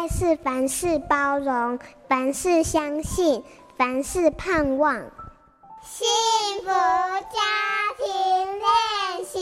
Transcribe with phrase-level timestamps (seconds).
[0.00, 3.42] 爱是凡事包容，凡事相信，
[3.76, 4.94] 凡事盼望。
[5.84, 6.08] 幸
[6.62, 7.36] 福家
[7.98, 8.08] 庭
[8.56, 9.38] 练习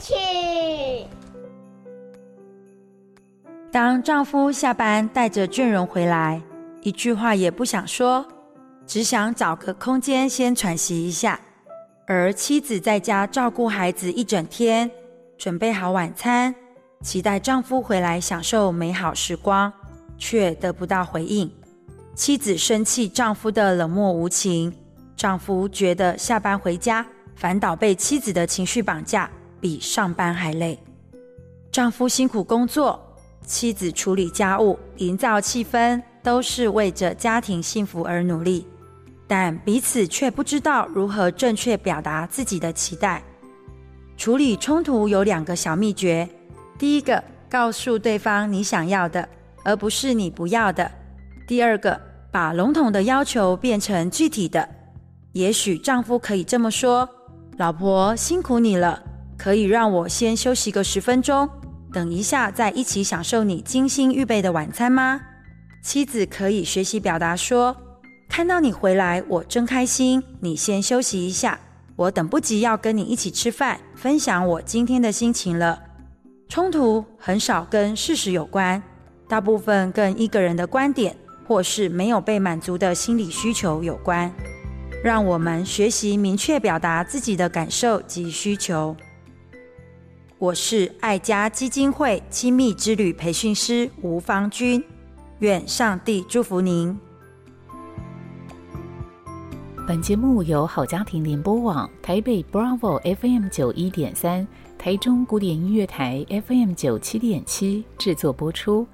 [0.00, 1.06] 曲。
[3.70, 6.42] 当丈夫下班带着倦容回来，
[6.82, 8.26] 一句话也不想说，
[8.84, 11.38] 只想找个空间先喘息一下。
[12.08, 14.90] 而妻子在家照顾孩子一整天，
[15.38, 16.52] 准备好晚餐，
[17.00, 19.72] 期待丈夫回来享受美好时光，
[20.20, 21.50] 却得不到回应。
[22.14, 24.72] 妻子生气丈夫的冷漠无情。
[25.16, 29.28] 丈夫觉得下班回家，反倒被妻子的情绪绑架，
[29.60, 30.78] 比上班还累。
[31.72, 32.98] 丈夫辛苦工作，
[33.44, 38.66] 妻子处理家务、营造气氛，都是为着家庭幸福而努力，
[39.26, 43.22] 但彼此却不知道如何正确表达自己的期待。
[44.16, 46.28] 处理冲突有两个小秘诀：
[46.78, 49.28] 第一个，告诉对方你想要的，
[49.64, 50.90] 而不是你不要的；
[51.46, 54.68] 第二个，把笼统的要求变成具体的。
[55.32, 57.08] 也许丈夫可以这么说
[57.58, 59.02] ：“老婆，辛苦你了，
[59.38, 61.48] 可以让我先休息个十分钟，
[61.92, 65.20] 等一下再一起享受你精心预备的晚餐吗？”
[65.82, 67.76] 妻子可以学习表达说
[68.28, 70.22] ：“看到你回来，我真开心。
[70.40, 71.58] 你先休息一下，
[71.96, 75.82] 我等不及要跟你一起吃饭，分享我今天的心情了。”
[76.50, 78.82] 冲突很少跟事实有关，
[79.30, 84.30] 大部分跟一个人的观点或是没有被满足的心理需求有关。
[85.04, 88.96] 让我们学习明确表达自己的感受及需求。
[90.36, 94.82] 我是爱家基金会亲密之旅培训师吴芳君，
[95.38, 96.98] 愿上帝祝福您。
[99.86, 108.86] 本节目由好家庭联播网、台北 Bravo FM 九一点三、台中古典音乐台 FM 九七点七制作播出。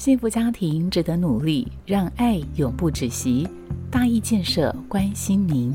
[0.00, 3.46] 幸福家庭值得努力，让爱永不止息。
[3.90, 5.74] 大义建设关心您。